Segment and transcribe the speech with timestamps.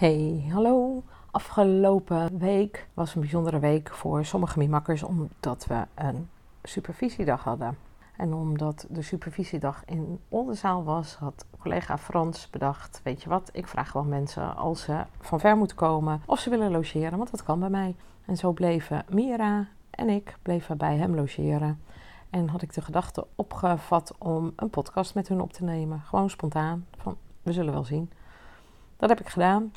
[0.00, 1.02] Hey, hallo.
[1.30, 6.28] Afgelopen week was een bijzondere week voor sommige mimakkers omdat we een
[6.62, 7.78] supervisiedag hadden.
[8.16, 13.66] En omdat de supervisiedag in Oldenzaal was, had collega Frans bedacht: Weet je wat, ik
[13.66, 17.42] vraag gewoon mensen als ze van ver moeten komen of ze willen logeren, want dat
[17.42, 17.94] kan bij mij.
[18.24, 20.36] En zo bleven Mira en ik
[20.76, 21.80] bij hem logeren.
[22.30, 26.00] En had ik de gedachte opgevat om een podcast met hun op te nemen.
[26.00, 26.86] Gewoon spontaan.
[26.96, 28.10] Van we zullen wel zien.
[28.96, 29.72] Dat heb ik gedaan.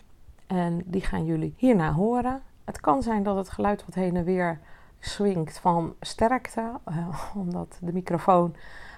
[0.54, 2.42] En die gaan jullie hierna horen.
[2.64, 4.60] Het kan zijn dat het geluid wat heen en weer
[5.00, 8.56] swingt van sterkte, uh, omdat de microfoon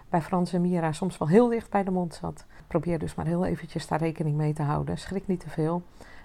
[0.09, 2.45] bij Frans en Mira soms wel heel dicht bij de mond zat.
[2.67, 4.98] Probeer dus maar heel eventjes daar rekening mee te houden.
[4.98, 5.81] Schrik niet te veel.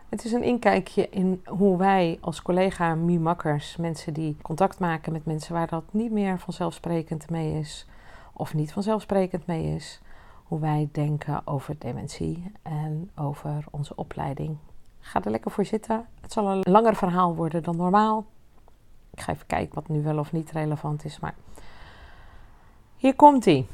[0.09, 5.25] Het is een inkijkje in hoe wij als collega Mimakkers, mensen die contact maken met
[5.25, 7.87] mensen waar dat niet meer vanzelfsprekend mee is,
[8.33, 10.01] of niet vanzelfsprekend mee is,
[10.45, 14.57] hoe wij denken over dementie en over onze opleiding.
[15.01, 16.09] Ga er lekker voor zitten.
[16.21, 18.27] Het zal een langer verhaal worden dan normaal.
[19.13, 21.35] Ik ga even kijken wat nu wel of niet relevant is, maar
[22.97, 23.67] hier komt hij.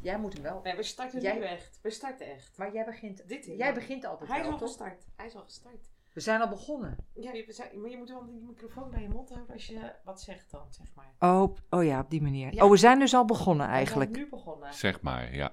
[0.00, 0.60] Jij moet hem wel.
[0.62, 1.78] Nee, we starten Jij- nu echt.
[1.82, 2.58] We starten echt.
[2.58, 4.68] Maar jij begint, Dit jij begint altijd Hij is al toch?
[4.68, 5.06] gestart.
[5.16, 5.90] Hij is al gestart.
[6.12, 6.96] We zijn al begonnen.
[7.14, 9.66] Ja, je- we zijn- maar je moet wel die microfoon bij je mond houden als
[9.66, 11.30] je wat zegt dan, zeg maar.
[11.32, 12.54] Oh, oh ja, op die manier.
[12.54, 12.64] Ja.
[12.64, 14.10] Oh, we zijn dus al begonnen We eigenlijk.
[14.14, 14.74] zijn nu begonnen.
[14.74, 15.52] Zeg maar, ja.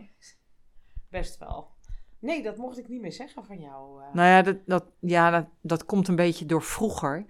[1.10, 1.70] Best wel.
[2.22, 4.02] Nee, dat mocht ik niet meer zeggen van jou.
[4.02, 4.14] eh.
[4.14, 7.26] Nou ja, dat, dat, ja dat, dat komt een beetje door vroeger.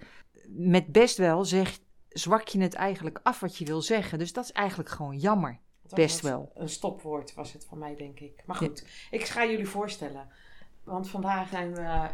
[0.47, 1.79] Met best wel zeg,
[2.09, 4.19] zwak je het eigenlijk af wat je wil zeggen.
[4.19, 5.59] Dus dat is eigenlijk gewoon jammer.
[5.93, 6.51] Best wel.
[6.55, 8.43] Een stopwoord was het van mij, denk ik.
[8.45, 10.27] Maar goed, ik ga jullie voorstellen.
[10.83, 12.09] Want vandaag zijn we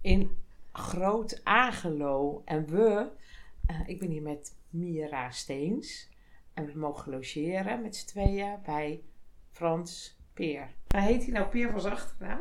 [0.00, 0.38] in
[0.72, 2.42] Groot Agelo.
[2.44, 3.06] En we,
[3.66, 6.08] eh, ik ben hier met Mira Steens.
[6.54, 9.02] En we mogen logeren met z'n tweeën bij
[9.50, 10.74] Frans Peer.
[10.90, 12.40] Waar heet hij nou Peer van zijn achternaam?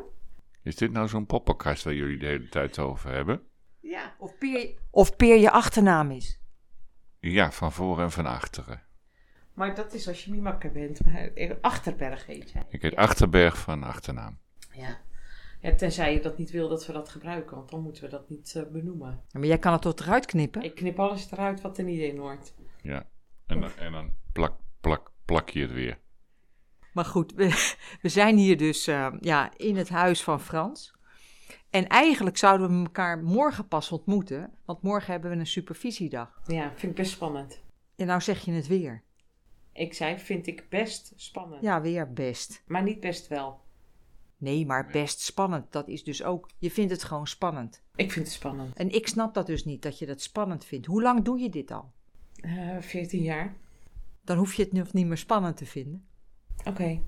[0.63, 3.41] Is dit nou zo'n poppenkast waar jullie de hele tijd over hebben?
[3.79, 4.15] Ja.
[4.17, 6.39] Of Peer, of Peer je achternaam is.
[7.19, 8.81] Ja, van voor en van achteren.
[9.53, 11.05] Maar dat is als je Mimakker bent.
[11.05, 12.65] Maar Achterberg heet jij.
[12.69, 14.37] Ik heet Achterberg van achternaam.
[14.73, 14.97] Ja.
[15.61, 15.75] ja.
[15.75, 17.55] Tenzij je dat niet wil dat we dat gebruiken.
[17.55, 19.21] Want dan moeten we dat niet eh, benoemen.
[19.31, 20.61] Maar jij kan het toch eruit knippen?
[20.63, 22.53] Ik knip alles eruit wat er niet in hoort.
[22.81, 23.07] Ja.
[23.47, 25.97] En, dan- en dan plak, plak, plak je het weer.
[26.99, 30.93] Maar goed, we, we zijn hier dus eh, ja, in het huis van Frans.
[31.69, 36.41] En eigenlijk zouden we elkaar morgen pas ontmoeten, want morgen hebben we een supervisiedag.
[36.45, 37.61] Ja, vind ik best spannend.
[37.95, 39.03] En nou zeg je het weer.
[39.73, 41.61] Ik zei, vind ik best spannend.
[41.61, 42.63] Ja, weer best.
[42.67, 43.59] Maar niet best wel.
[44.37, 45.71] Nee, maar best spannend.
[45.71, 47.83] Dat is dus ook, je vindt het gewoon spannend.
[47.95, 48.77] Ik vind het spannend.
[48.77, 50.85] En ik snap dat dus niet, dat je dat spannend vindt.
[50.85, 51.91] Hoe lang doe je dit al?
[52.35, 53.55] Eh 14 jaar.
[54.23, 56.08] Dan hoef je het nog niet meer spannend te vinden.
[56.65, 57.01] Oké.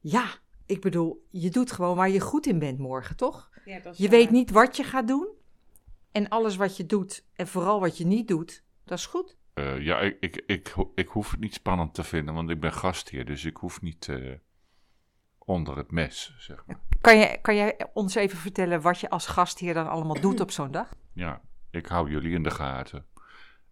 [0.00, 0.24] Ja,
[0.66, 3.50] ik bedoel, je doet gewoon waar je goed in bent morgen, toch?
[3.64, 4.18] Ja, dat is Je waar.
[4.18, 5.28] weet niet wat je gaat doen.
[6.12, 9.36] En alles wat je doet, en vooral wat je niet doet, dat is goed.
[9.54, 12.72] Eh, ja, ik, ik, ik, ik hoef het niet spannend te vinden, want ik ben
[12.72, 13.24] gastheer.
[13.24, 14.32] Dus ik hoef niet eh,
[15.38, 16.80] onder het mes, zeg maar.
[17.00, 20.50] Kan, je, kan jij ons even vertellen wat je als gastheer dan allemaal doet op
[20.50, 20.94] zo'n dag?
[21.12, 23.06] Ja, ik hou jullie in de gaten.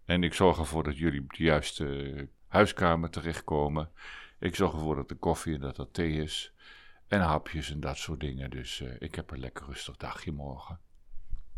[0.04, 3.90] En ik zorg ervoor dat jullie op de juiste huiskamer terechtkomen.
[4.38, 6.52] Ik zorg ervoor dat er koffie en dat er thee is.
[7.08, 8.50] En hapjes en dat soort dingen.
[8.50, 10.80] Dus eh, ik heb een lekker rustig dagje morgen.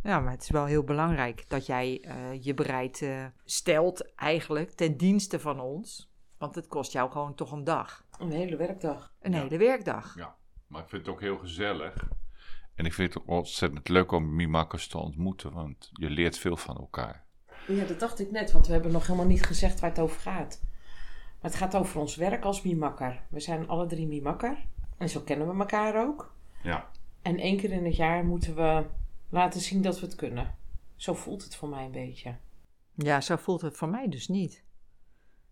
[0.03, 4.71] Ja, maar het is wel heel belangrijk dat jij eh, je bereid eh, stelt eigenlijk
[4.71, 6.11] ten dienste van ons.
[6.39, 8.05] Want het kost jou gewoon toch een dag.
[8.19, 9.13] Een hele werkdag.
[9.21, 9.43] Een Ja.
[9.43, 10.15] hele werkdag.
[10.17, 10.37] Ja,
[10.67, 12.09] maar ik vind het ook heel gezellig.
[12.75, 16.77] En ik vind het ontzettend leuk om Mimakkers te ontmoeten, want je leert veel van
[16.77, 17.25] elkaar.
[17.67, 20.21] Ja, dat dacht ik net, want we hebben nog helemaal niet gezegd waar het over
[20.21, 20.63] gaat.
[21.47, 23.23] Maar het gaat over ons werk als Mimakker.
[23.31, 24.67] We zijn alle drie Mimakker.
[24.99, 26.35] En zo kennen we elkaar ook.
[26.63, 26.91] Ja.
[27.23, 28.87] En één keer in het jaar moeten we
[29.29, 30.55] laten zien dat we het kunnen.
[30.97, 32.37] Zo voelt het voor mij een beetje.
[32.95, 34.65] Ja, zo voelt het voor mij dus niet.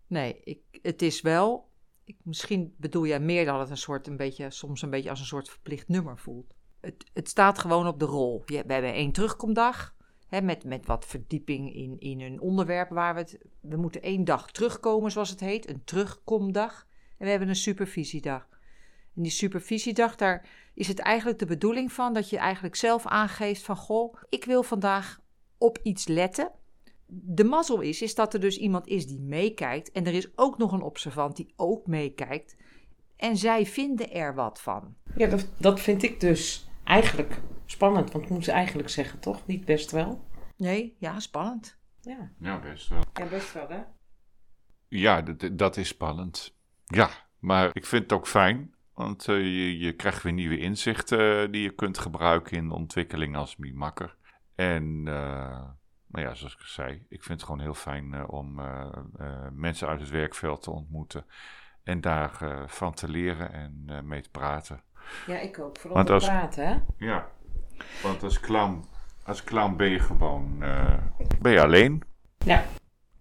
[0.07, 1.69] Nee, ik, het is wel.
[2.03, 5.19] Ik, misschien bedoel jij meer dat het een soort, een beetje, soms een beetje als
[5.19, 6.53] een soort verplicht nummer voelt.
[6.79, 8.43] Het, het staat gewoon op de rol.
[8.45, 9.94] Je, we hebben één terugkomdag.
[10.29, 13.37] Met, met wat verdieping in, in een onderwerp waar we het.
[13.59, 15.69] We moeten één dag terugkomen, zoals het heet.
[15.69, 16.87] Een terugkomdag.
[17.17, 18.47] En we hebben een supervisiedag.
[19.15, 23.61] En die supervisiedag, daar is het eigenlijk de bedoeling van dat je eigenlijk zelf aangeeft
[23.61, 25.19] van goh, ik wil vandaag
[25.57, 26.51] op iets letten.
[27.07, 30.57] De mazzel is, is dat er dus iemand is die meekijkt en er is ook
[30.57, 32.55] nog een observant die ook meekijkt.
[33.15, 34.95] En zij vinden er wat van.
[35.15, 38.11] Ja, dat, dat vind ik dus eigenlijk spannend.
[38.11, 39.45] Want ik moet ze eigenlijk zeggen, toch?
[39.47, 40.27] Niet best wel?
[40.57, 41.77] Nee, ja, spannend.
[42.01, 43.03] Ja, Ja, best wel.
[43.13, 43.79] ja best wel, hè?
[44.87, 46.57] Ja, dat, dat is spannend.
[46.85, 47.09] Ja,
[47.39, 48.73] maar ik vind het ook fijn.
[48.93, 52.73] Want eh, je, je krijgt weer nieuwe inzichten eh, die je kunt gebruiken in de
[52.75, 54.15] ontwikkeling als mimakker.
[54.55, 55.69] En eh,
[56.07, 58.61] nou ja, zoals ik zei, ik vind het gewoon heel fijn eh, om
[59.51, 61.25] mensen uit het werkveld te ontmoeten.
[61.85, 64.83] En daarvan van te leren en eh, mee te praten.
[65.27, 65.77] Ja, ik ook.
[65.77, 66.75] Vooral Want als- praten, hè?
[67.05, 67.27] Ja,
[68.03, 68.85] want als clown,
[69.23, 70.97] als clown ben je gewoon eh,
[71.41, 72.03] ben je alleen.
[72.37, 72.63] Ja.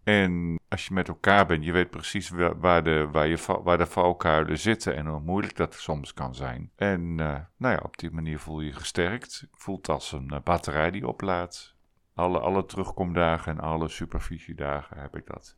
[0.04, 3.78] En als je met elkaar bent, je weet precies wa- waar de, waar je, waar
[3.78, 6.70] de valkuilen zitten en hoe moeilijk dat soms kan zijn.
[6.76, 9.46] En eh, nou ja, op die manier voel je je gesterkt.
[9.52, 11.74] Voelt als een eh, batterij die oplaadt.
[12.14, 15.56] Alle, alle terugkomdagen en alle supervisiedagen heb ik dat.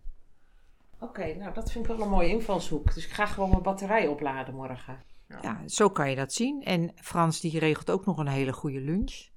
[1.01, 2.95] Oké, nou dat vind ik wel een mooie invalshoek.
[2.95, 5.03] Dus ik ga gewoon mijn batterij opladen morgen.
[5.29, 6.63] Ja, zo kan je dat zien.
[6.63, 9.29] En Frans die regelt ook nog een hele goede lunch.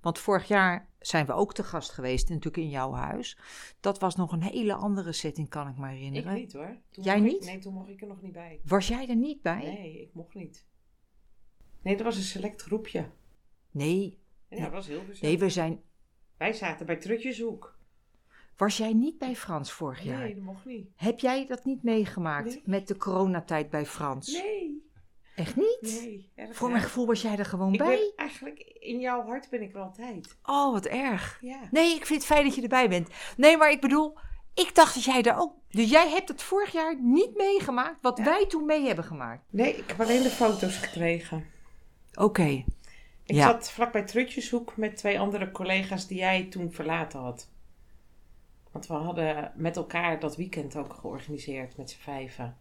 [0.00, 3.38] Want vorig jaar zijn we ook te gast geweest, natuurlijk in jouw huis.
[3.80, 6.34] Dat was nog een hele andere setting, kan ik me Ik herinneren.
[6.34, 6.76] niet hoor.
[6.90, 7.44] Toen Jij ik- niet?
[7.44, 8.60] nee, toen mocht ik er nog niet bij.
[8.64, 9.58] Was jij er niet bij?
[9.62, 10.66] Nee, ik mocht niet.
[11.82, 13.08] Nee, dat was een select groepje.
[13.70, 15.20] Nee, Ja, dat was heel gezellig.
[15.20, 15.80] nee, we zijn.
[16.36, 17.78] Wij zaten bij Trutjeshoek.
[18.56, 20.18] Was jij niet bij Frans vorig jaar?
[20.18, 20.88] Nee, dat mocht niet.
[20.96, 22.62] Heb jij dat niet meegemaakt Nee.
[22.64, 24.32] met de coronatijd bij Frans?
[24.32, 24.90] Nee,
[25.42, 25.78] Echt niet?
[25.80, 26.30] nee.
[26.52, 27.88] Voor mijn gevoel was jij er gewoon Ik bij.
[27.96, 30.36] ben eigenlijk, in jouw hart ben ik er altijd.
[30.44, 31.38] Oh, wat erg.
[31.40, 31.58] Ja.
[31.70, 33.08] Nee, ik vind het fijn dat je erbij bent.
[33.36, 34.18] Nee, maar ik bedoel,
[34.54, 35.52] ik dacht dat jij daar ook.
[35.70, 38.24] Dus jij hebt het vorig jaar niet meegemaakt wat Ja.
[38.24, 39.42] wij toen mee hebben gemaakt.
[39.50, 41.46] Nee, ik heb alleen de foto's gekregen.
[42.14, 42.64] Oké.
[43.24, 43.46] Ik Ja.
[43.50, 47.50] zat vlakbij Trutjeshoek met twee andere collega's die jij toen verlaten had.
[48.72, 52.56] Want we hadden met elkaar dat weekend ook georganiseerd met z'n vijven.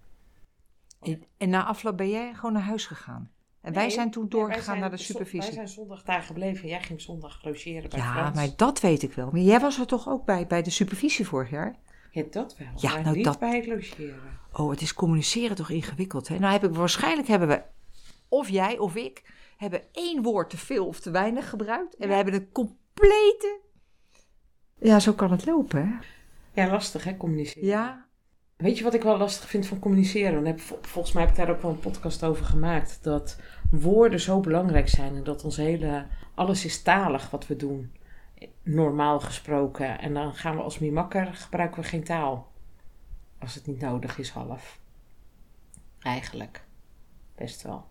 [1.01, 3.31] En, en na afloop ben jij gewoon naar huis gegaan.
[3.61, 5.39] En wij zijn toen doorgegaan zijn naar de supervisie.
[5.39, 6.67] Wij zijn zondag daar gebleven.
[6.67, 8.35] Jij ging zondag logeren bij Ja, Frans.
[8.35, 9.29] maar dat weet ik wel.
[9.31, 11.75] Maar jij was er toch ook bij, bij de supervisie vorig jaar?
[12.11, 12.67] Ja, dat wel.
[12.75, 14.39] Ja, maar nou, niet dat- bij het logeren.
[14.53, 16.39] Oh, het is communiceren toch ingewikkeld, hè?
[16.39, 17.61] Nou heb ik waarschijnlijk hebben we,
[18.29, 19.23] of jij of ik,
[19.57, 21.95] hebben één woord te veel of te weinig gebruikt.
[21.95, 23.59] En we hebben een complete...
[24.79, 25.93] Ja, zo kan het lopen, hè?
[26.61, 27.67] Ja, lastig hè, communiceren.
[27.67, 28.05] Ja,
[28.61, 30.33] Weet je wat ik wel lastig vind van communiceren?
[30.33, 33.03] Dan heb, vol- volgens mij heb ik daar ook wel een podcast over gemaakt.
[33.03, 33.39] Dat
[33.71, 35.15] woorden zo belangrijk zijn.
[35.15, 36.05] En dat ons hele...
[36.35, 37.91] Alles is talig wat we doen.
[38.63, 39.99] Normaal gesproken.
[39.99, 42.51] En dan gaan we als mimakker gebruiken we geen taal.
[43.39, 44.79] Als het niet nodig is, half.
[45.99, 46.63] Eigenlijk.
[47.35, 47.85] Best wel.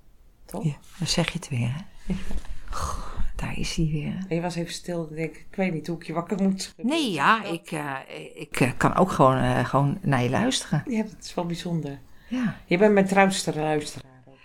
[0.45, 0.65] Toch?
[0.65, 2.15] ja dan zeg je het weer, hè?
[2.71, 4.25] Goh, daar is hij weer.
[4.29, 5.03] En je was even stil.
[5.11, 6.75] Ik denk, ik weet niet hoe ik je wakker moet.
[6.77, 7.97] Nee, ja, ik, eh,
[8.35, 10.83] ik eh, kan ook gewoon, eh, gewoon naar je luisteren.
[10.87, 12.01] Ja, dat is wel bijzonder.
[12.29, 12.61] Ja.
[12.67, 14.23] Je bent mijn trouwste luisteraar.
[14.27, 14.37] ook.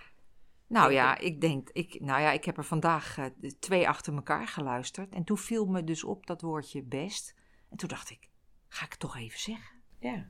[0.67, 3.17] Nou ja, ik denk, ik, nou ja, ik heb er vandaag
[3.59, 5.13] twee achter elkaar geluisterd.
[5.13, 7.35] En toen viel me dus op dat woordje best.
[7.69, 8.29] En toen dacht ik,
[8.67, 9.75] ga ik het toch even zeggen?
[9.99, 10.29] Ja.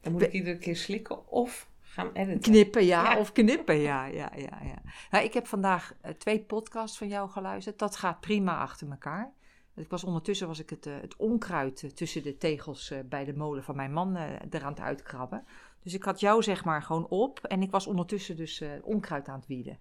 [0.00, 2.40] Dan moet ik iedere keer slikken of gaan editen.
[2.40, 3.18] Knippen, ja, Ja.
[3.18, 4.58] of knippen, ja, ja, ja.
[4.62, 4.82] ja.
[5.10, 7.78] Nou, ik heb vandaag eh, twee podcasts van jou geluisterd.
[7.78, 9.32] Dat gaat prima achter elkaar.
[9.74, 13.34] Ik was ondertussen was ik het, eh, het onkruid eh, tussen de tegels bij de
[13.34, 14.16] molen van mijn man
[14.50, 15.44] er aan het uitkrabben.
[15.82, 19.38] Dus ik had jou zeg maar gewoon op en ik was ondertussen dus onkruid aan
[19.38, 19.78] het wieden.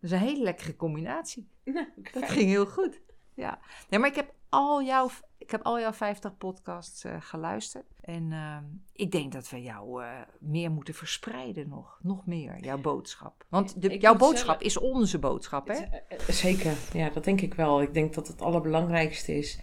[0.00, 1.48] Dat is een hele lekkere combinatie.
[1.64, 3.00] Nou, Dat ging heel goed.
[3.34, 3.58] Ja.
[3.88, 7.86] Nee, maar ik heb al jouw, ik heb al jouw 50 podcasts geluisterd.
[8.08, 11.98] En ehm, ik denk dat we jou eh, meer moeten verspreiden nog.
[12.02, 13.44] Nog meer, jouw boodschap.
[13.48, 15.74] Want de, jouw boodschap zelf- is onze boodschap, hè?
[15.74, 17.82] Eh, eh, Zeker, ja, dat denk ik wel.
[17.82, 19.58] Ik denk dat het allerbelangrijkste is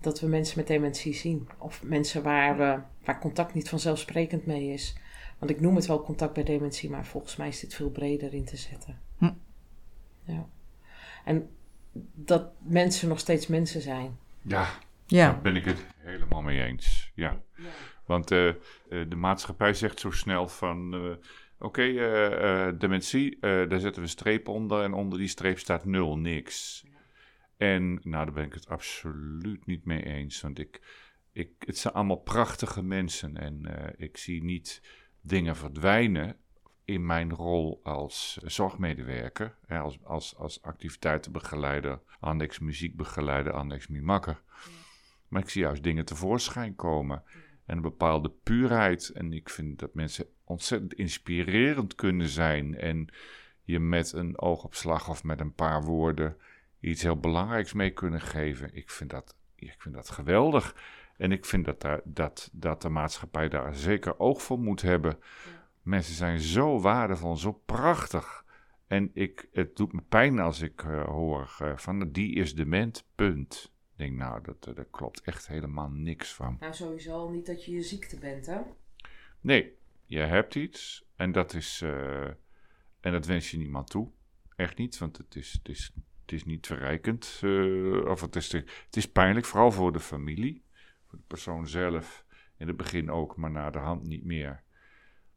[0.00, 1.48] dat we mensen met dementie zien.
[1.58, 4.96] Of mensen waar, we, waar contact niet vanzelfsprekend mee is.
[5.38, 8.34] Want ik noem het wel contact bij dementie, maar volgens mij is dit veel breder
[8.34, 9.00] in te zetten.
[9.18, 9.32] Hm.
[10.24, 10.46] Ja.
[11.24, 11.50] En
[12.14, 14.18] dat mensen nog steeds mensen zijn.
[14.42, 14.68] Ja,
[15.06, 15.40] Daar Ja.
[15.40, 17.12] ben ik het helemaal mee eens.
[17.14, 17.42] Ja.
[18.06, 18.54] Want eh, eh,
[18.88, 20.94] de maatschappij zegt zo snel van...
[20.94, 21.82] eh, Oké,
[22.78, 24.82] dementie, daar zetten we een streep onder...
[24.82, 26.84] en onder die streep staat nul, niks.
[27.56, 30.40] En nou, daar ben ik het absoluut niet mee eens.
[30.40, 30.80] Want ik,
[31.32, 33.36] ik, het zijn allemaal prachtige mensen...
[33.36, 33.62] en
[33.96, 34.82] ik zie niet
[35.20, 36.36] dingen verdwijnen...
[36.84, 39.56] in mijn rol als zorgmedewerker...
[39.66, 42.00] Hè, als, als, als activiteitenbegeleider...
[42.20, 44.42] annex muziekbegeleider, annex mimakker...
[45.28, 47.22] Maar ik zie juist dingen tevoorschijn komen.
[47.66, 49.08] En een bepaalde puurheid.
[49.08, 52.78] En ik vind dat mensen ontzettend inspirerend kunnen zijn.
[52.78, 53.08] En
[53.62, 56.36] je met een oogopslag of met een paar woorden
[56.80, 58.74] iets heel belangrijks mee kunnen geven.
[58.74, 60.76] Ik vind dat, ik vind dat geweldig.
[61.16, 65.18] En ik vind dat, daar, dat, dat de maatschappij daar zeker oog voor moet hebben.
[65.82, 68.44] Mensen zijn zo waardevol, zo prachtig.
[68.86, 73.06] En ik, het doet me pijn als ik uh, hoor uh, van die is dement,
[73.14, 73.72] punt.
[73.96, 76.56] Ik denk, nou, dat, dat klopt echt helemaal niks van.
[76.60, 78.60] Nou, sowieso al niet dat je je ziekte bent, hè?
[79.40, 82.24] Nee, je hebt iets en dat is, uh,
[83.00, 84.10] en dat wens je niemand toe.
[84.56, 87.40] Echt niet, want het is, het is, het is niet verrijkend.
[88.06, 90.64] of het is, het is pijnlijk, vooral voor de familie.
[91.06, 92.24] Voor de persoon zelf.
[92.56, 94.62] In het begin ook, maar na de hand niet meer.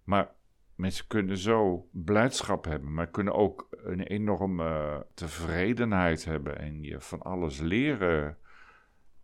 [0.04, 0.32] Maar
[0.75, 7.22] mensen kunnen zo blijdschap hebben, maar kunnen ook een enorme tevredenheid hebben en je van
[7.22, 8.38] alles leren.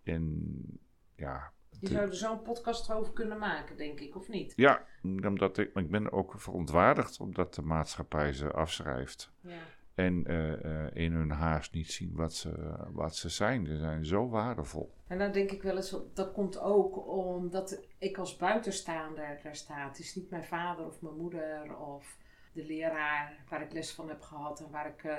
[0.05, 0.79] En
[1.15, 1.53] ja.
[1.79, 4.53] Je zou er zo'n podcast over kunnen maken, denk ik, of niet?
[4.55, 9.31] Ja, omdat ik, ik ben ook verontwaardigd omdat de maatschappij ze afschrijft.
[9.41, 9.57] Ja.
[9.95, 13.65] En uh, uh, in hun haast niet zien wat ze, wat ze zijn.
[13.65, 14.93] Ze zijn zo waardevol.
[15.07, 19.88] En dan denk ik wel eens, dat komt ook omdat ik als buitenstaander daar sta.
[19.88, 22.17] Het is niet mijn vader of mijn moeder of
[22.53, 25.17] de leraar waar ik les van heb gehad en waar ik uh,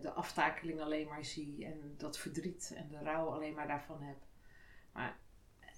[0.00, 4.16] de aftakeling alleen maar zie en dat verdriet en de rouw alleen maar daarvan heb.
[4.92, 5.18] Maar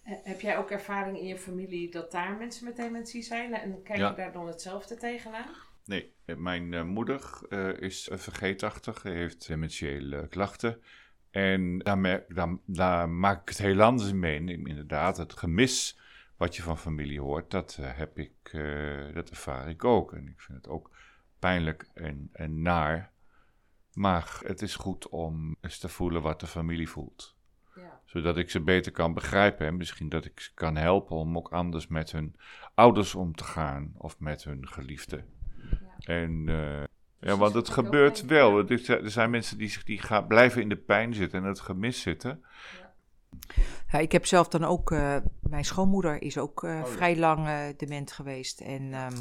[0.03, 3.99] heb jij ook ervaring in je familie dat daar mensen met dementie zijn en kijk
[3.99, 4.09] Ja.
[4.09, 5.49] je daar dan hetzelfde tegenaan?
[5.85, 10.83] Nee, mijn uh, moeder uh, is vergeetachtig, heeft dementiële klachten.
[11.31, 14.41] En daar, merk, daar, daar, maak ik het heel anders mee.
[14.45, 15.99] Inderdaad, het gemis
[16.37, 18.51] wat je van familie hoort, dat, heb ik,
[19.15, 20.13] dat ervaar ik ook.
[20.13, 20.91] En ik vind het ook
[21.39, 23.13] pijnlijk en, en naar.
[23.93, 27.37] Maar het is goed om eens te voelen wat de familie voelt.
[27.75, 28.01] Ja.
[28.05, 29.67] Zodat ik ze beter kan begrijpen.
[29.67, 32.37] En misschien dat ik ze kan helpen om ook anders met hun
[32.75, 33.95] ouders om te gaan.
[33.99, 35.25] Of met hun geliefden.
[35.99, 36.83] En uh,
[37.21, 38.69] ja, want het gebeurt wel.
[38.69, 42.01] Er zijn mensen die, zich, die gaan, blijven in de pijn zitten en het gemis
[42.01, 42.45] zitten.
[42.81, 42.89] Ja.
[43.93, 47.21] Ja, ik heb zelf dan ook, uh, mijn schoonmoeder is ook uh, oh, vrij ja.
[47.21, 48.61] lang dement geweest.
[48.61, 49.13] En um,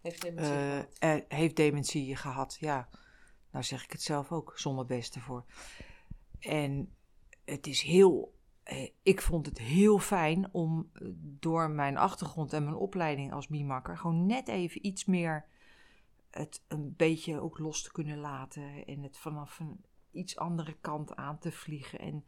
[0.00, 2.56] heeft, dementie heeft dementie gehad.
[2.60, 2.88] Ja,
[3.50, 5.44] nou zeg ik het zelf ook, zonder beste voor.
[6.40, 6.94] En
[7.44, 8.34] het is heel
[9.02, 14.26] ik vond het heel fijn om door mijn achtergrond en mijn opleiding als mimakker gewoon
[14.26, 15.46] net even iets meer
[16.30, 21.16] het een beetje ook los te kunnen laten en het vanaf een iets andere kant
[21.16, 21.98] aan te vliegen.
[21.98, 22.24] En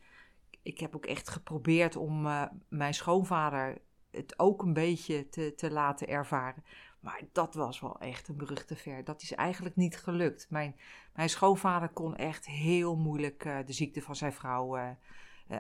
[0.62, 5.70] ik heb ook echt geprobeerd om uh, mijn schoonvader het ook een beetje te, te
[5.70, 6.64] laten ervaren.
[7.00, 9.04] Maar dat was wel echt een brug te ver.
[9.04, 10.50] Dat is eigenlijk niet gelukt.
[10.50, 10.76] Mijn,
[11.14, 14.90] mijn schoonvader kon echt heel moeilijk uh, de ziekte van zijn vrouw uh,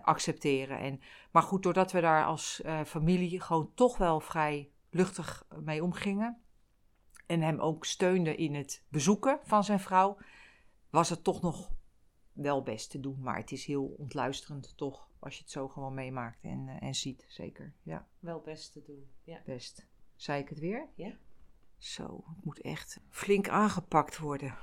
[0.02, 0.78] accepteren.
[0.78, 6.42] En, maar goed, doordat we daar als familie gewoon toch wel vrij luchtig mee omgingen
[7.28, 10.18] en hem ook steunde in het bezoeken van zijn vrouw,
[10.90, 11.72] was het toch nog
[12.32, 13.20] wel best te doen.
[13.20, 17.24] Maar het is heel ontluisterend toch, als je het zo gewoon meemaakt en, en ziet,
[17.28, 17.74] zeker.
[17.82, 19.10] Ja, Wel best te doen.
[19.22, 19.42] Ja.
[19.44, 19.86] best.
[20.16, 20.88] Zei ik het weer?
[20.94, 21.16] Ja.
[21.78, 24.54] Zo, het moet echt flink aangepakt worden.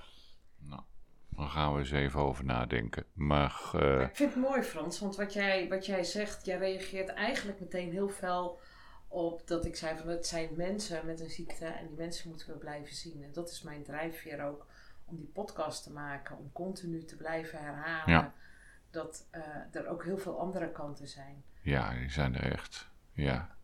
[0.60, 0.82] Nou,
[1.30, 3.06] dan gaan we eens even over nadenken.
[3.14, 7.10] Maar, uh, Ik vind het mooi, Frans, want wat jij, wat jij zegt, jij reageert
[7.10, 8.60] eigenlijk meteen heel fel
[9.08, 12.48] op dat ik zei van het zijn mensen met een ziekte en die mensen moeten
[12.48, 13.24] we blijven zien.
[13.24, 14.66] En dat is mijn drijfveer ook
[15.06, 18.34] om die podcast te maken, om continu te blijven herhalen Ja.
[18.92, 19.42] dat uh,
[19.82, 21.44] er ook heel veel andere kanten zijn.
[21.62, 22.90] Ja, die zijn er echt.
[23.12, 23.56] Ja.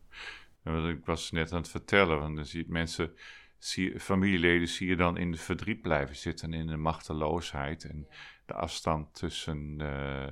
[0.62, 3.16] En wat ik was net aan het vertellen, want dan zie je mensen,
[3.64, 8.06] zie, familieleden zie je dan in het verdriet blijven zitten, in de machteloosheid en
[8.46, 10.26] de afstand tussen uh,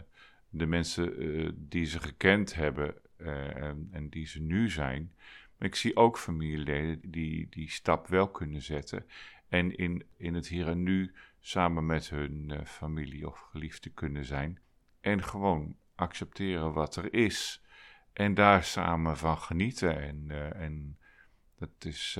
[0.48, 5.12] de mensen uh, die ze gekend hebben uh, en, en, die ze nu zijn.
[5.58, 9.06] Maar ik zie ook familieleden die die stap wel kunnen zetten.
[9.48, 14.58] En in, in het hier en nu samen met hun familie of geliefde kunnen zijn.
[15.00, 17.62] En gewoon accepteren wat er is.
[18.12, 20.00] En daar samen van genieten.
[20.00, 20.98] En, en
[21.58, 22.18] dat is.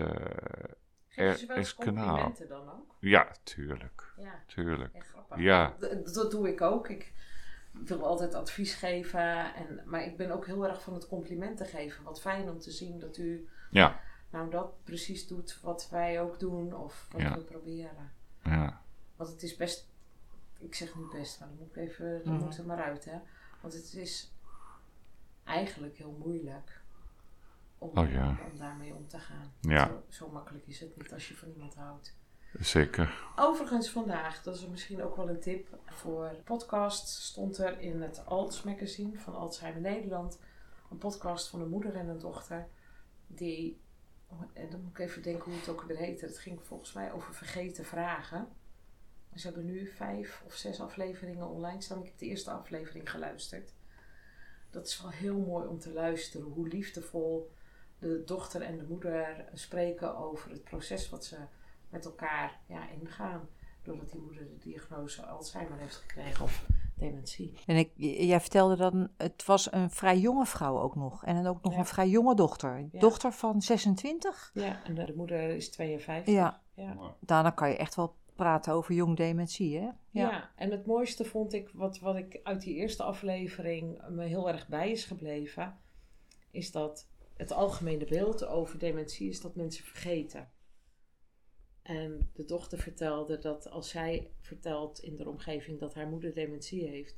[1.11, 2.95] Geef je ze wel eens complimenten dan ook?
[3.01, 4.13] Ja, tuurlijk.
[4.17, 4.95] Ja, tuurlijk.
[4.95, 5.39] Echt grappig.
[5.39, 5.75] Ja.
[5.79, 6.89] Dat, dat doe ik ook.
[6.89, 7.13] Ik,
[7.81, 9.55] ik wil altijd advies geven.
[9.55, 12.05] En, maar ik ben ook heel erg van het complimenten geven.
[12.05, 14.01] Wat fijn om te zien dat u ja.
[14.31, 16.75] nou dat precies doet wat wij ook doen.
[16.75, 17.35] Of wat Ja.
[17.35, 18.13] we proberen.
[18.45, 18.83] Ja.
[19.17, 19.89] Want het is best...
[20.59, 22.21] Ik zeg niet best, maar dan moet ik even...
[22.25, 22.45] Dan Mhm.
[22.45, 23.19] moet er maar uit, hè.
[23.61, 24.33] Want het is
[25.45, 26.81] eigenlijk heel moeilijk.
[27.81, 28.39] Om, Oh ja.
[28.53, 29.53] om daarmee om te gaan.
[29.61, 29.87] Ja.
[29.87, 32.19] Zo, zo makkelijk is het niet als je van iemand houdt.
[32.59, 33.33] Zeker.
[33.37, 38.27] Overigens vandaag, dat is misschien ook wel een tip voor podcast, stond er in het
[38.27, 40.39] Alts magazine van Alzheimer Nederland
[40.91, 42.69] een podcast van een moeder en een dochter
[43.27, 43.81] die
[44.53, 46.27] en dan moet ik even denken hoe het ook weer heette.
[46.27, 48.49] Het ging volgens mij over vergeten vragen.
[49.35, 51.99] Ze hebben nu vijf of zes afleveringen online staan.
[51.99, 53.73] Ik heb de eerste aflevering geluisterd.
[54.71, 56.47] Dat is wel heel mooi om te luisteren.
[56.47, 57.51] Hoe liefdevol
[58.01, 61.37] de dochter en de moeder spreken over het proces wat ze
[61.89, 63.49] met elkaar ja, ingaan.
[63.83, 66.67] Doordat die moeder de diagnose Alzheimer heeft gekregen of
[66.97, 67.59] dementie.
[67.67, 71.25] En ik, jij vertelde dan, het was een vrij jonge vrouw ook nog.
[71.25, 71.79] En dan ook nog Ja.
[71.79, 72.89] een vrij jonge dochter.
[72.93, 72.99] Ja.
[73.01, 74.51] Dochter van 26?
[74.55, 76.35] Ja, en de, de moeder is 52.
[76.35, 76.97] Ja, ja.
[77.21, 79.89] daarna kan je echt wel praten over jong dementie, hè?
[80.11, 80.51] Ja.
[80.57, 84.69] en het mooiste vond ik, wat, wat ik uit die eerste aflevering me heel erg
[84.69, 85.79] bij is gebleven,
[86.51, 87.10] is dat
[87.41, 90.51] het algemene beeld over dementie is dat mensen vergeten.
[91.83, 96.89] En de dochter vertelde dat als zij vertelt in de omgeving dat haar moeder dementie
[96.89, 97.17] heeft,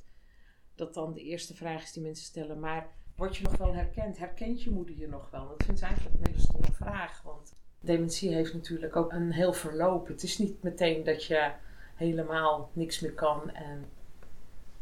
[0.75, 4.17] dat dan de eerste vraag is die mensen stellen, maar word je nog wel herkend?
[4.17, 5.47] Herkent je moeder je nog wel?
[5.47, 9.53] Dat vindt ze eigenlijk een hele stomme vraag, want dementie heeft natuurlijk ook een heel
[9.53, 10.07] verloop.
[10.07, 11.51] Het is niet meteen dat je
[11.95, 13.85] helemaal niks meer kan en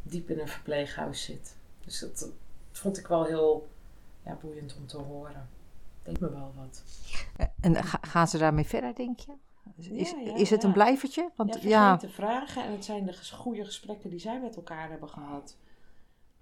[0.04, 1.58] diep in een verpleeghuis zit.
[1.86, 2.32] Dus dat, dat
[2.72, 3.70] vond ik wel heel
[4.26, 5.50] ja, boeiend om te horen.
[6.04, 6.84] Deed me wel wat.
[7.62, 9.32] En ga- gaan ze daarmee verder, denk je?
[9.78, 11.30] Is, Ja, ja, is het een blijvertje?
[11.36, 15.10] Want ja, vergeten vragen en het zijn de goede gesprekken die zij met elkaar hebben
[15.10, 15.58] gehad.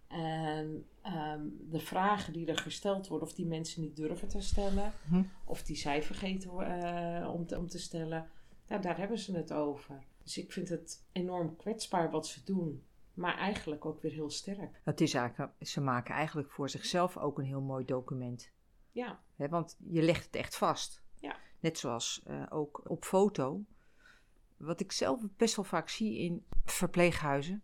[0.07, 4.91] En ehm, de vragen die er gesteld worden, of die mensen niet durven te stellen,
[5.09, 5.23] Mhm.
[5.45, 8.29] of die zij vergeten eh, om, te, om te stellen,
[8.65, 10.03] ja, daar hebben ze het over.
[10.23, 12.83] Dus ik vind het enorm kwetsbaar wat ze doen,
[13.13, 14.81] maar eigenlijk ook weer heel sterk.
[14.83, 18.51] het is eigenlijk, ze maken eigenlijk voor zichzelf ook een heel mooi document.
[18.91, 21.03] Ja, want je legt het echt vast.
[21.15, 21.35] Ja.
[21.59, 23.63] Net zoals eh, ook op foto.
[24.57, 27.61] Wat ik zelf best wel vaak zie in verpleeghuizen,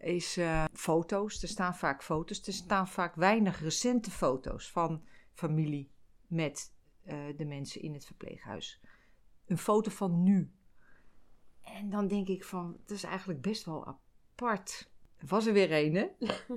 [0.00, 1.42] is eh, foto's.
[1.42, 2.46] Er staan vaak foto's.
[2.46, 5.90] Er staan vaak weinig recente foto's van familie
[6.26, 8.80] met eh, de mensen in het verpleeghuis.
[9.46, 10.50] Een foto van nu.
[11.60, 13.98] En dan denk ik van, dat is eigenlijk best wel
[14.36, 14.90] apart.
[15.16, 16.06] Er was er weer een, hè?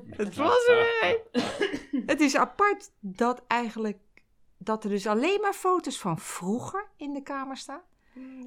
[0.09, 1.41] Het was er weer een.
[2.11, 3.97] Het is apart dat eigenlijk
[4.57, 7.81] dat er dus alleen maar foto's van vroeger in de kamer staan.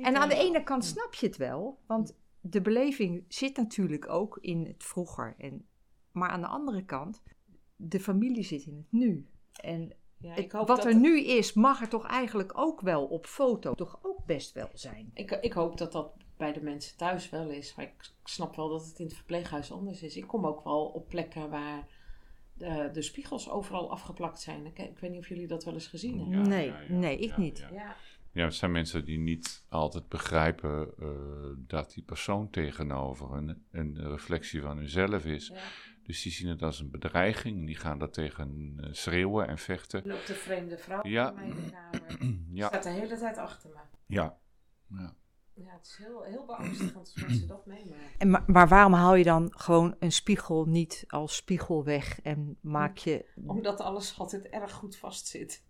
[0.02, 4.38] En aan de ene kant snap je het wel, want de beleving zit natuurlijk ook
[4.40, 5.34] in het vroeger.
[5.38, 5.66] En,
[6.12, 7.22] maar aan de andere kant,
[7.76, 9.26] de familie zit in het nu.
[9.52, 13.04] En ja ik hoop wat dat er nu is, mag er toch eigenlijk ook wel
[13.04, 15.10] op foto toch ook best wel zijn.
[15.14, 16.12] Ik, ik hoop dat dat
[16.42, 17.74] bij de mensen thuis wel is.
[17.74, 20.16] Maar ik snap wel dat het in het verpleeghuis anders is.
[20.16, 21.86] Ik kom ook wel op plekken waar
[22.54, 24.66] de, de spiegels overal afgeplakt zijn.
[24.66, 26.38] Ik, ik weet niet of jullie dat wel eens gezien hebben.
[26.38, 27.66] Ja, nee, ja, ja, nee, ik ja, niet.
[28.32, 28.44] ja.
[28.44, 31.08] Het zijn mensen die niet altijd begrijpen eh,
[31.56, 35.48] dat die persoon tegenover een, een reflectie van hunzelf is.
[35.48, 35.60] ja.
[36.02, 37.66] Dus die zien het als een bedreiging.
[37.66, 40.02] Die gaan daar tegen eh, schreeuwen en vechten.
[40.02, 41.32] Er loopt een vreemde vrouw Ja.
[41.32, 42.40] bij mij in de kamer.
[42.60, 43.76] Ja, staat de hele tijd achter me.
[44.06, 44.38] ja.
[44.88, 45.14] ja.
[45.54, 48.18] Ja, het is heel, heel beangstigend als mensen dat meemaken.
[48.18, 52.58] En, maar, maar waarom haal je dan gewoon een spiegel niet als spiegel weg en
[52.60, 53.30] maak je...
[53.46, 55.64] Omdat alles altijd erg goed vastzit.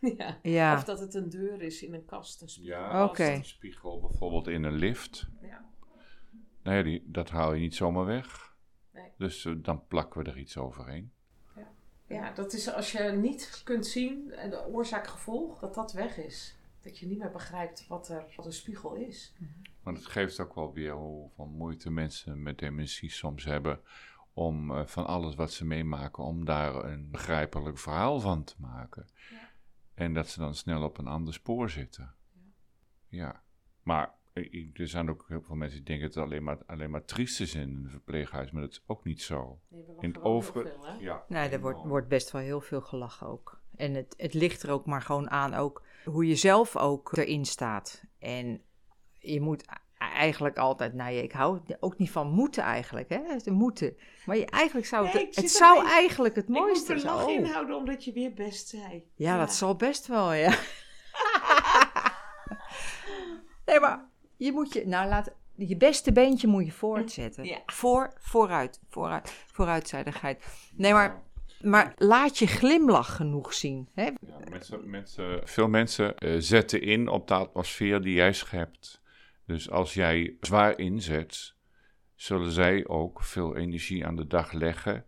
[0.18, 0.38] ja.
[0.42, 2.42] Ja, Of dat het een deur is in een kast.
[2.42, 2.74] Een spiegel.
[2.74, 3.28] Ja, Oké.
[3.28, 5.26] als een spiegel bijvoorbeeld in een lift.
[5.42, 5.64] Ja.
[6.62, 8.54] Nou ja, die, dat haal je niet zomaar weg.
[8.92, 9.10] Nee.
[9.18, 11.12] Dus eh, dan plakken we er iets overheen.
[12.06, 16.56] ja, dat is als je niet kunt zien, eh, de oorzaak-gevolg, dat dat weg is.
[16.86, 19.34] Dat je niet meer begrijpt wat, er, wat een spiegel is.
[19.82, 23.80] Maar het geeft ook wel weer hoeveel moeite mensen met dementie soms hebben
[24.32, 29.06] om eh, van alles wat ze meemaken, om daar een begrijpelijk verhaal van te maken.
[29.30, 29.48] Ja.
[29.94, 32.14] En dat ze dan snel op een ander spoor zitten.
[33.08, 33.42] Ja.
[33.82, 36.58] Maar eh, ik- er zijn ook heel veel mensen die denken dat het alleen maar,
[36.66, 39.60] alleen maar triest is in een verpleeghuis, maar dat is ook niet zo.
[39.68, 40.92] Nee, we In het over- veel, hè?
[40.92, 41.24] Ja.
[41.28, 43.60] nee, er wordt, wordt best wel heel veel gelachen ook.
[43.76, 47.44] En het, het ligt er ook maar gewoon aan ook hoe je zelf ook erin
[47.44, 48.02] staat.
[48.18, 48.62] En
[49.18, 49.66] je moet e-
[49.98, 53.96] eigenlijk altijd, nou ja, ik hou ook niet van moeten eigenlijk, hè, het moeten.
[54.26, 57.14] Maar je, eigenlijk zou het, Nee, het zou eigenlijk het Ik moet mooiste er zijn.
[57.14, 57.32] lach Oh.
[57.32, 59.04] inhouden omdat je weer best zei.
[59.14, 60.50] Ja, dat zal best wel, ja.
[63.66, 67.44] nee, maar je moet je, nou laat, je beste beentje moet je voortzetten.
[67.44, 67.58] Ja.
[67.66, 70.44] Voor, vooruit, vooruit, vooruitzijdigheid.
[70.74, 71.22] Nee, maar,
[71.60, 73.88] maar laat je glimlach genoeg zien.
[73.94, 74.04] Hè?
[74.04, 74.12] Ja,
[75.44, 79.02] veel mensen eh, zetten in op de atmosfeer die jij schept.
[79.46, 81.54] Dus als jij zwaar inzet,
[82.14, 85.04] zullen zij ook veel energie aan de dag leggen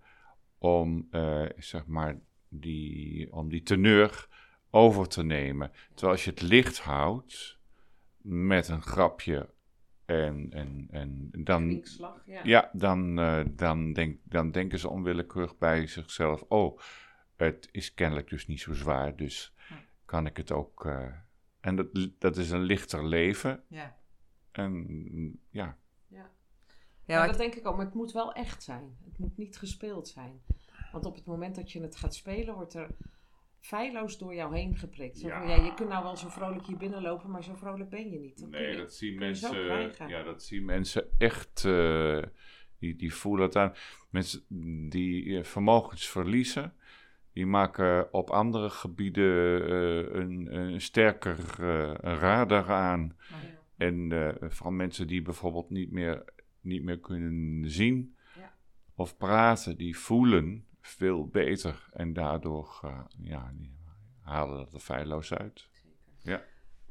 [0.59, 4.29] om, eh, zeg maar, die, om die teneur
[4.71, 5.73] over te nemen.
[5.89, 7.59] Terwijl als je het licht houdt
[8.23, 9.49] met een grapje
[10.09, 11.85] en, en, en dan,
[12.25, 12.41] ja.
[12.45, 16.79] ja, dan, eh, dan, denk, dan denken ze onwillekeurig bij zichzelf: oh,
[17.37, 19.17] het is kennelijk dus niet zo zwaar.
[19.17, 19.55] Dus
[20.05, 20.87] kan ik het ook.
[20.87, 21.07] eh,
[21.61, 21.87] en dat,
[22.19, 23.63] dat is een lichter leven.
[23.67, 23.97] Ja.
[24.53, 26.31] En ja, Ja,
[27.05, 27.77] Ja, maar dat denk ik ook.
[27.77, 28.97] Maar het moet wel echt zijn.
[29.05, 30.41] Het moet niet gespeeld zijn.
[30.93, 32.89] Want op het moment dat je het gaat spelen, wordt er
[33.69, 35.19] feilloos door jou heen geprikt.
[35.19, 35.65] Zo van, Ja.
[35.65, 38.41] je kunt nou wel zo vrolijk hier binnenlopen, maar zo vrolijk ben je niet.
[38.41, 39.57] Dat nee, je- dat zien mensen.
[40.09, 41.65] Ja, dat zien mensen echt.
[41.65, 42.23] eh,
[42.79, 43.73] die, die voelen het aan.
[44.11, 44.45] Mensen
[44.91, 46.73] die eh, vermogens verliezen.
[47.33, 51.39] Die maken op andere gebieden eh, een, een sterker
[52.05, 53.17] een radar aan.
[53.77, 56.25] En eh, vooral mensen die bijvoorbeeld niet meer,
[56.61, 58.55] niet meer kunnen zien Ja.
[58.95, 61.89] of praten, die voelen veel beter.
[61.93, 63.77] En daardoor eh, ja, die
[64.23, 65.69] halen dat er feilloos uit.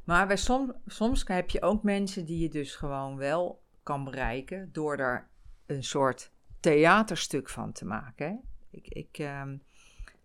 [0.08, 4.70] Maar bij som, soms heb je ook mensen die je dus gewoon wel kan bereiken
[4.72, 5.28] door er
[5.66, 8.28] een soort theaterstuk van te maken.
[8.28, 8.36] Hè?
[8.70, 9.58] Ik, ik, ehm,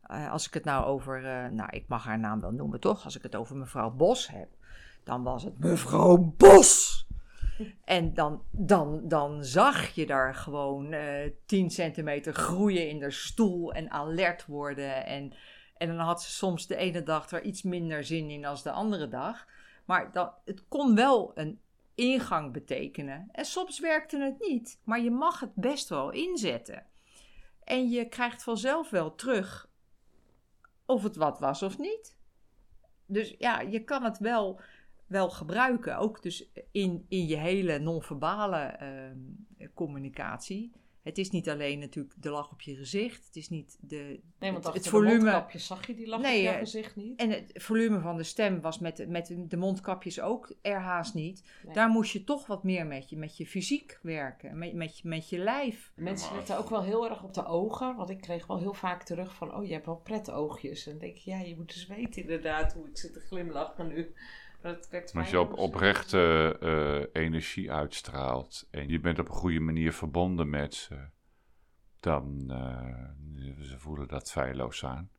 [0.02, 3.04] eh, als ik het nou over, eh, nou ik mag haar naam wel noemen toch,
[3.04, 4.48] als ik het over mevrouw Bos heb,
[5.04, 6.91] dan was het mevrouw Bos.
[7.84, 13.72] En dan, dan, dan zag je daar gewoon eh 10 centimeter groeien in de stoel
[13.72, 15.06] en alert worden.
[15.06, 15.32] En,
[15.76, 18.70] en dan had ze soms de ene dag er iets minder zin in als de
[18.70, 19.46] andere dag.
[19.84, 21.60] Maar dat, het kon wel een
[21.94, 23.28] ingang betekenen.
[23.32, 26.86] En soms werkte het niet, maar je mag het best wel inzetten.
[27.64, 29.70] En je krijgt vanzelf wel terug
[30.86, 32.16] of het wat was of niet.
[33.06, 34.60] Dus ja, je kan het wel,
[35.12, 35.98] wel gebruiken.
[35.98, 39.18] Ook dus in, in je hele non-verbale ehm,
[39.74, 40.72] communicatie.
[41.02, 43.26] Het is niet alleen natuurlijk de lach op je gezicht.
[43.26, 45.44] Het is niet de, Nee, want het, het de volume.
[45.48, 47.20] zag je die lach Nee, op jouw eh, gezicht niet.
[47.20, 51.50] En het volume van de stem was met, met de mondkapjes ook er haast niet.
[51.64, 51.74] Nee.
[51.74, 55.08] Daar moest je toch wat meer met je, met je fysiek werken, met, met, je,
[55.08, 55.92] met je lijf.
[55.96, 57.96] Mensen letten ook wel heel erg op de ogen.
[57.96, 59.54] Want ik kreeg wel heel vaak terug van...
[59.54, 60.86] Oh, je hebt wel pretoogjes.
[60.86, 63.88] En dan denk ik, ja, je moet dus weten inderdaad hoe ik zit te glimlachen
[63.88, 64.14] nu.
[64.62, 66.56] Maar dat als je op zo- oprechte
[67.12, 70.98] eh, energie uitstraalt en je bent op een goede manier verbonden met ze,
[72.00, 75.10] dan uh, ze voelen dat feilloos aan.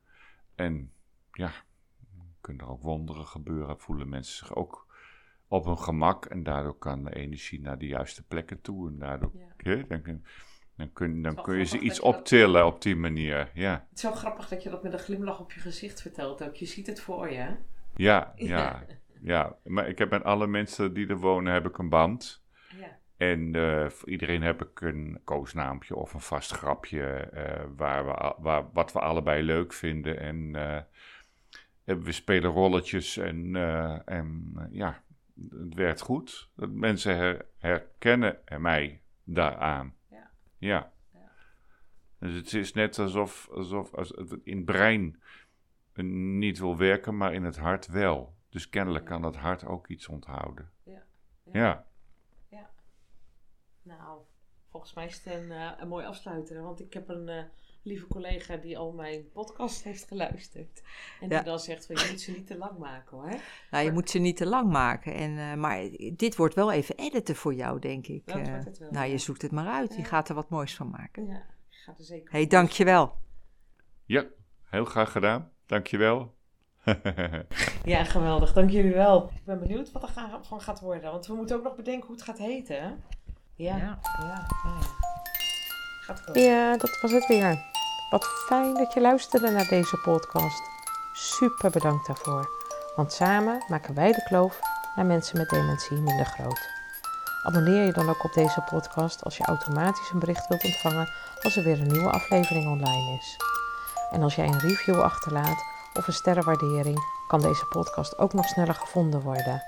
[0.55, 0.91] En
[1.31, 1.51] ja,
[2.41, 4.81] kunnen er ook wonderen gebeuren, voelen mensen zich ook
[5.47, 9.31] op hun gemak en daardoor kan de energie naar de juiste plekken toe en daardoor
[9.33, 9.53] Ja.
[9.57, 10.25] hè, dan, kun,
[10.75, 13.51] dan, kun, dan wel kun je ze iets dat- optillen op die manier.
[13.53, 16.43] Ja, Het is zo grappig dat je dat met een glimlach op je gezicht vertelt
[16.43, 16.55] ook.
[16.55, 17.55] Je ziet het voor je, hè?
[17.95, 18.85] ja, ja,
[19.23, 19.55] ja.
[19.63, 22.43] Maar ik heb met alle mensen die er wonen heb ik een band.
[22.79, 22.99] Ja.
[23.17, 28.35] En eh, voor iedereen heb ik een koosnaampje of een vast grapje eh, waar we,
[28.37, 30.19] waar, wat we allebei leuk vinden.
[30.19, 30.81] En eh,
[32.03, 33.55] we spelen rolletjes en,
[34.05, 35.01] en ja,
[35.49, 36.49] het werkt goed.
[36.55, 39.95] Dat mensen her- herkennen mij daaraan.
[40.09, 40.29] Ja.
[40.57, 40.91] Ja.
[41.13, 41.31] Ja.
[42.19, 45.21] Dus het is net alsof, alsof als het in het brein
[46.37, 48.32] niet wil werken, maar in het hart wel.
[48.53, 50.71] Dus kennelijk kan dat hart ook iets onthouden.
[50.83, 51.03] Ja.
[51.51, 51.85] ja.
[53.81, 54.19] Nou,
[54.69, 56.61] volgens mij is het een, eh, een mooi afsluiter.
[56.61, 57.43] Want ik heb een eh,
[57.81, 60.81] lieve collega die al mijn podcast heeft geluisterd.
[61.21, 61.35] En Ja.
[61.35, 63.35] die dan zegt van, je moet ze niet te lang maken hoor.
[63.71, 65.13] Nou, je moet ze niet te lang maken.
[65.13, 68.25] En, eh, maar dit wordt wel even editen voor jou, denk ik.
[68.27, 69.17] Dat Eh, wordt het wel, nou, je ja.
[69.17, 69.93] zoekt het maar uit.
[69.95, 70.07] Je Ja.
[70.07, 71.25] gaat er wat moois van maken.
[71.25, 73.17] Ja, ik ga er zeker Hé, hey, dankjewel.
[74.05, 74.25] Ja,
[74.63, 75.51] heel graag gedaan.
[75.65, 76.32] Dankjewel.
[77.83, 78.53] Ja, geweldig.
[78.53, 79.29] Dank jullie wel.
[79.35, 80.09] Ik ben benieuwd wat er
[80.41, 81.11] van gaat worden.
[81.11, 82.87] Want we moeten ook nog bedenken hoe het gaat heten, hè?
[83.55, 84.47] Ja, ja, Ja.
[84.63, 84.79] ja.
[86.01, 86.29] Gaat.
[86.33, 87.71] Ja, dat was het weer.
[88.09, 90.61] Wat fijn dat je luisterde naar deze podcast.
[91.13, 92.49] Super bedankt daarvoor.
[92.95, 94.59] Want samen maken wij de kloof
[94.95, 96.69] naar mensen met dementie minder groot.
[97.43, 101.09] Abonneer je dan ook op deze podcast als je automatisch een bericht wilt ontvangen
[101.41, 103.37] als er weer een nieuwe aflevering online is.
[104.11, 108.75] En als jij een review achterlaat of een sterrenwaardering, kan deze podcast ook nog sneller
[108.75, 109.63] gevonden worden.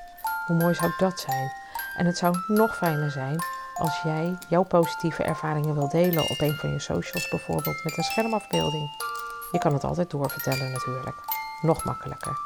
[0.45, 1.51] Hoe mooi zou dat zijn?
[1.97, 6.55] En het zou nog fijner zijn als jij jouw positieve ervaringen wilt delen op een
[6.55, 8.89] van je socials, bijvoorbeeld met een schermafbeelding.
[9.51, 11.15] Je kan het altijd doorvertellen natuurlijk.
[11.61, 12.37] Nog makkelijker.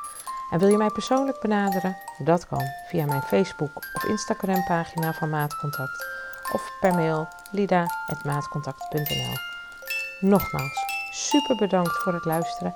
[0.52, 1.98] En wil je mij persoonlijk benaderen?
[2.18, 6.06] Dat kan via mijn Facebook of Instagram pagina van Maatcontact
[6.54, 9.34] of per mail lida.maatcontact.nl
[10.20, 12.76] Nogmaals, super bedankt voor het luisteren